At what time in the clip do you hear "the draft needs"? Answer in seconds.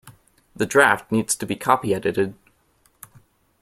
0.55-1.35